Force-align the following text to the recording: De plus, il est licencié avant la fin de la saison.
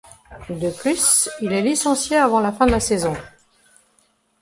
De 0.49 0.71
plus, 0.71 1.29
il 1.43 1.53
est 1.53 1.61
licencié 1.61 2.17
avant 2.17 2.39
la 2.39 2.51
fin 2.51 2.65
de 2.65 2.71
la 2.71 2.79
saison. 2.79 3.13